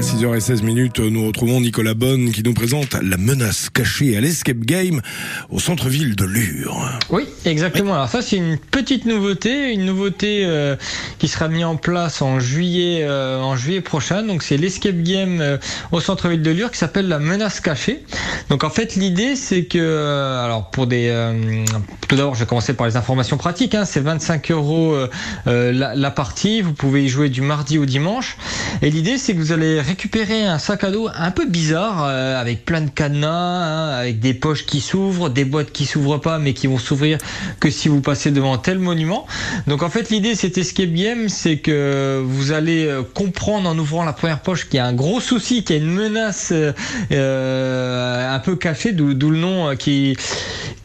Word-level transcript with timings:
6h16 0.00 0.62
minutes, 0.62 1.00
nous 1.00 1.26
retrouvons 1.26 1.60
Nicolas 1.60 1.94
Bonne 1.94 2.30
qui 2.30 2.44
nous 2.44 2.54
présente 2.54 2.94
la 3.02 3.16
menace 3.16 3.68
cachée 3.68 4.16
à 4.16 4.20
l'escape 4.20 4.58
game 4.58 5.00
au 5.50 5.58
centre-ville 5.58 6.14
de 6.14 6.24
Lure. 6.24 6.88
Oui, 7.10 7.24
exactement. 7.44 7.94
Alors 7.94 8.08
ça, 8.08 8.22
c'est 8.22 8.36
une 8.36 8.58
petite 8.58 9.06
nouveauté, 9.06 9.72
une 9.72 9.84
nouveauté 9.84 10.44
euh, 10.44 10.76
qui 11.18 11.26
sera 11.26 11.48
mise 11.48 11.64
en 11.64 11.74
place 11.74 12.22
en 12.22 12.38
juillet, 12.38 13.00
euh, 13.02 13.40
en 13.40 13.56
juillet 13.56 13.80
prochain. 13.80 14.22
Donc 14.22 14.44
c'est 14.44 14.56
l'escape 14.56 15.02
game 15.02 15.40
euh, 15.40 15.58
au 15.90 15.98
centre-ville 15.98 16.42
de 16.42 16.50
Lure 16.52 16.70
qui 16.70 16.78
s'appelle 16.78 17.08
la 17.08 17.18
menace 17.18 17.60
cachée. 17.60 18.04
Donc 18.50 18.62
en 18.62 18.70
fait, 18.70 18.94
l'idée, 18.94 19.34
c'est 19.34 19.64
que, 19.64 20.40
alors 20.44 20.70
pour 20.70 20.86
des, 20.86 21.12
tout 22.06 22.14
d'abord, 22.14 22.36
je 22.36 22.40
vais 22.40 22.46
commencer 22.46 22.72
par 22.72 22.86
les 22.86 22.96
informations 22.96 23.36
pratiques. 23.36 23.74
Hein, 23.74 23.84
c'est 23.84 24.00
25 24.00 24.52
euros 24.52 24.96
la, 25.46 25.94
la 25.96 26.10
partie. 26.12 26.60
Vous 26.60 26.72
pouvez 26.72 27.04
y 27.04 27.08
jouer 27.08 27.30
du 27.30 27.40
mardi 27.40 27.78
au 27.78 27.84
dimanche. 27.84 28.36
Et 28.82 28.90
l'idée, 28.90 29.18
c'est 29.18 29.34
que 29.34 29.38
vous 29.38 29.52
allez 29.52 29.80
récupérer 29.80 30.44
un 30.44 30.58
sac 30.58 30.84
à 30.84 30.90
dos 30.90 31.08
un 31.14 31.30
peu 31.30 31.46
bizarre, 31.46 32.04
euh, 32.04 32.40
avec 32.40 32.64
plein 32.64 32.80
de 32.80 32.90
cadenas, 32.90 33.28
hein, 33.28 33.88
avec 33.98 34.20
des 34.20 34.34
poches 34.34 34.66
qui 34.66 34.80
s'ouvrent, 34.80 35.30
des 35.30 35.44
boîtes 35.44 35.72
qui 35.72 35.86
s'ouvrent 35.86 36.18
pas, 36.18 36.38
mais 36.38 36.54
qui 36.54 36.66
vont 36.66 36.78
s'ouvrir 36.78 37.18
que 37.60 37.70
si 37.70 37.88
vous 37.88 38.00
passez 38.00 38.30
devant 38.30 38.56
tel 38.58 38.78
monument. 38.78 39.26
Donc 39.66 39.82
en 39.82 39.90
fait, 39.90 40.10
l'idée, 40.10 40.34
cet 40.34 40.58
escape 40.58 40.92
game, 40.92 41.28
c'est 41.28 41.58
que 41.58 42.22
vous 42.24 42.52
allez 42.52 42.86
euh, 42.86 43.02
comprendre 43.02 43.68
en 43.68 43.78
ouvrant 43.78 44.04
la 44.04 44.12
première 44.12 44.40
poche 44.40 44.68
qu'il 44.68 44.76
y 44.76 44.80
a 44.80 44.86
un 44.86 44.94
gros 44.94 45.20
souci, 45.20 45.64
qu'il 45.64 45.76
y 45.76 45.78
a 45.78 45.82
une 45.82 45.92
menace 45.92 46.52
euh, 46.52 48.34
un 48.34 48.38
peu 48.38 48.56
cachée, 48.56 48.92
d'où 48.92 49.30
le 49.30 49.38
nom 49.38 49.76
qui 49.76 50.16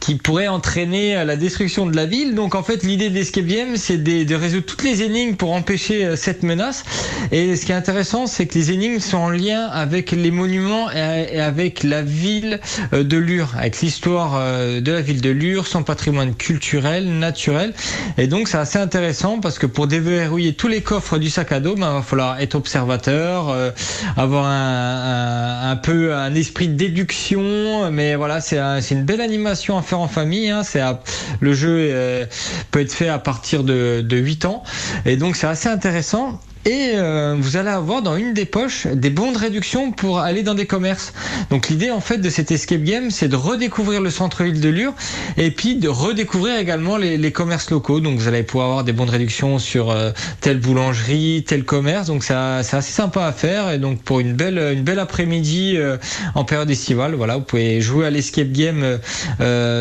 qui 0.04 0.16
pourrait 0.16 0.48
entraîner 0.48 1.24
la 1.24 1.34
destruction 1.36 1.86
de 1.86 1.96
la 1.96 2.04
ville. 2.04 2.34
Donc 2.34 2.54
en 2.54 2.62
fait, 2.62 2.82
l'idée 2.82 3.08
d'Escape 3.08 3.46
Game, 3.46 3.78
c'est 3.78 3.96
de, 3.96 4.34
résoudre 4.34 4.66
toutes 4.66 4.82
les 4.82 5.02
énigmes 5.02 5.34
pour 5.34 5.52
empêcher 5.52 6.04
euh, 6.04 6.14
cette 6.14 6.42
menace. 6.42 6.84
Et 7.32 7.56
ce 7.56 7.64
qui 7.64 7.72
est 7.72 7.74
intéressant, 7.74 8.26
c'est 8.26 8.44
que 8.44 8.58
les 8.58 8.70
énigmes 8.70 9.00
sont 9.00 9.16
en 9.16 9.30
lien 9.30 9.64
avec 9.68 10.10
les 10.10 10.30
monuments 10.30 10.90
et 10.90 11.40
avec 11.40 11.84
la 11.84 12.02
ville 12.02 12.60
euh, 12.92 13.02
de 13.02 13.16
Lure, 13.16 13.54
avec 13.56 13.80
l'histoire 13.80 14.34
euh, 14.36 14.82
de 14.82 14.92
la 14.92 15.00
ville 15.00 15.22
de 15.22 15.30
Lure, 15.30 15.66
son 15.66 15.82
patrimoine 15.82 16.34
culturel, 16.34 17.08
naturel. 17.18 17.72
Et 18.18 18.26
donc 18.26 18.48
c'est 18.48 18.58
assez 18.58 18.78
intéressant 18.78 19.40
parce 19.40 19.58
que 19.58 19.64
pour 19.64 19.86
déverrouiller 19.86 20.52
tous 20.52 20.68
les 20.68 20.82
coffres 20.82 21.16
du 21.16 21.30
sac 21.30 21.50
à 21.52 21.60
dos, 21.60 21.76
ben, 21.76 21.92
il 21.92 21.94
va 21.94 22.02
falloir 22.02 22.40
être 22.42 22.56
observateur, 22.56 23.56
avoir 24.18 24.44
un, 24.44 25.70
un, 25.70 25.76
peu 25.76 26.14
un 26.14 26.34
esprit 26.34 26.68
de 26.68 26.74
déduction. 26.74 27.90
Mais 27.90 28.16
voilà, 28.16 28.42
c'est 28.42 28.58
une 28.90 29.04
belle 29.04 29.22
animation 29.22 29.78
à 29.78 29.82
faire 29.82 29.93
en 30.00 30.08
famille. 30.08 30.50
Hein, 30.50 30.62
c'est 30.64 30.82
le 31.40 31.54
jeu 31.54 31.88
euh, 31.90 32.26
peut 32.70 32.80
être 32.80 32.92
fait 32.92 33.08
à 33.08 33.18
partir 33.18 33.64
de, 33.64 34.00
de 34.02 34.16
8 34.16 34.44
ans. 34.44 34.62
Et 35.06 35.16
donc 35.16 35.36
c'est 35.36 35.46
assez 35.46 35.68
intéressant 35.68 36.40
et 36.66 36.92
euh, 37.34 37.40
vous 37.40 37.56
allez 37.56 37.68
avoir 37.68 38.02
dans 38.02 38.16
une 38.16 38.32
des 38.32 38.44
poches 38.44 38.86
des 38.86 39.10
bons 39.10 39.32
de 39.32 39.38
réduction 39.38 39.92
pour 39.92 40.18
aller 40.18 40.42
dans 40.42 40.54
des 40.54 40.66
commerces. 40.66 41.12
Donc 41.50 41.68
l'idée 41.68 41.90
en 41.90 42.00
fait 42.00 42.18
de 42.18 42.30
cet 42.30 42.50
escape 42.50 42.82
game, 42.82 43.10
c'est 43.10 43.28
de 43.28 43.36
redécouvrir 43.36 44.00
le 44.00 44.10
centre-ville 44.10 44.60
de 44.60 44.68
Lure 44.68 44.94
et 45.36 45.50
puis 45.50 45.76
de 45.76 45.88
redécouvrir 45.88 46.58
également 46.58 46.96
les, 46.96 47.32
commerces 47.32 47.70
locaux. 47.70 48.00
Donc 48.00 48.18
vous 48.18 48.28
allez 48.28 48.42
pouvoir 48.42 48.68
avoir 48.68 48.84
des 48.84 48.92
bons 48.92 49.06
de 49.06 49.10
réduction 49.10 49.58
sur 49.58 49.90
euh, 49.90 50.12
telle 50.40 50.58
boulangerie, 50.58 51.44
tel 51.46 51.64
commerce. 51.64 52.06
Donc 52.06 52.24
c'est 52.24 52.34
assez 52.34 52.82
sympa 52.82 53.24
à 53.26 53.32
faire 53.32 53.70
et 53.70 53.78
donc 53.78 54.02
pour 54.02 54.20
une 54.20 54.34
belle 54.34 54.58
une 54.74 54.82
belle 54.82 54.98
après-midi 54.98 55.74
euh, 55.76 55.96
en 56.34 56.44
période 56.44 56.70
estivale, 56.70 57.14
voilà, 57.14 57.36
vous 57.36 57.42
pouvez 57.42 57.80
jouer 57.80 58.06
à 58.06 58.10
l'escape 58.10 58.52
game 58.52 58.98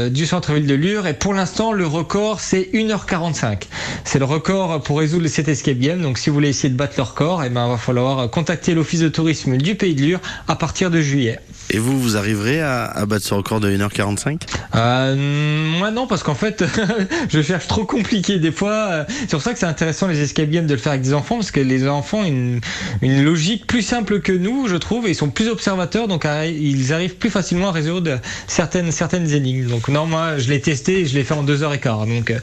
du 0.09 0.25
centre-ville 0.25 0.67
de 0.67 0.73
Lure 0.73 1.07
et 1.07 1.13
pour 1.13 1.33
l'instant 1.33 1.71
le 1.71 1.85
record 1.85 2.39
c'est 2.39 2.69
1h45. 2.73 3.63
C'est 4.03 4.19
le 4.19 4.25
record 4.25 4.81
pour 4.81 4.99
résoudre 4.99 5.27
cet 5.27 5.47
escape 5.47 5.77
game. 5.77 6.01
Donc 6.01 6.17
si 6.17 6.29
vous 6.29 6.33
voulez 6.35 6.49
essayer 6.49 6.73
battre 6.73 6.95
leur 6.97 7.13
corps, 7.13 7.42
et 7.43 7.47
eh 7.47 7.49
ben, 7.49 7.67
va 7.67 7.77
falloir 7.77 8.29
contacter 8.29 8.73
l'office 8.73 9.01
de 9.01 9.09
tourisme 9.09 9.57
du 9.57 9.75
Pays 9.75 9.95
de 9.95 10.01
Lure 10.01 10.19
à 10.47 10.55
partir 10.55 10.89
de 10.89 11.01
juillet. 11.01 11.39
Et 11.69 11.79
vous, 11.79 11.99
vous 11.99 12.17
arriverez 12.17 12.61
à, 12.61 13.05
battre 13.07 13.25
ce 13.25 13.33
record 13.33 13.59
de 13.59 13.69
1h45 13.69 14.41
euh, 14.75 15.77
Moi 15.79 15.91
non, 15.91 16.07
parce 16.07 16.23
qu'en 16.23 16.35
fait, 16.35 16.63
je 17.29 17.41
cherche 17.41 17.67
trop 17.67 17.85
compliqué 17.85 18.39
des 18.39 18.51
fois. 18.51 18.71
Euh, 18.71 19.03
c'est 19.21 19.31
pour 19.31 19.41
ça 19.41 19.53
que 19.53 19.59
c'est 19.59 19.65
intéressant 19.65 20.07
les 20.07 20.21
escape 20.21 20.49
games 20.49 20.67
de 20.67 20.73
le 20.73 20.79
faire 20.79 20.91
avec 20.91 21.03
des 21.03 21.13
enfants, 21.13 21.35
parce 21.35 21.51
que 21.51 21.59
les 21.59 21.87
enfants 21.87 22.19
ont 22.19 22.25
une, 22.25 22.61
une 23.01 23.23
logique 23.23 23.65
plus 23.67 23.81
simple 23.81 24.21
que 24.21 24.31
nous, 24.31 24.67
je 24.67 24.75
trouve, 24.75 25.07
et 25.07 25.11
ils 25.11 25.15
sont 25.15 25.29
plus 25.29 25.47
observateurs, 25.47 26.07
donc 26.07 26.25
ils 26.45 26.93
arrivent 26.93 27.15
plus 27.15 27.29
facilement 27.29 27.69
à 27.69 27.71
résoudre 27.71 28.19
certaines, 28.47 28.91
certaines 28.91 29.31
énigmes. 29.31 29.67
Donc 29.67 29.87
non, 29.87 30.05
moi, 30.05 30.37
je 30.37 30.49
l'ai 30.49 30.61
testé 30.61 31.01
et 31.01 31.05
je 31.05 31.15
l'ai 31.15 31.23
fait 31.23 31.33
en 31.33 31.43
2h15, 31.43 32.07
donc 32.07 32.31
euh, 32.31 32.39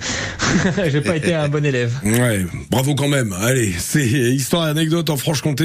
j'ai 0.90 1.00
pas 1.00 1.16
été 1.16 1.34
un 1.34 1.48
bon 1.48 1.64
élève. 1.64 1.92
Ouais, 2.04 2.46
bravo 2.70 2.94
quand 2.94 3.08
même. 3.08 3.34
Allez, 3.40 3.72
c'est 3.78 4.06
histoire 4.06 4.66
et 4.66 4.70
anecdote 4.70 5.10
en 5.10 5.16
Franche-Comté. 5.16 5.64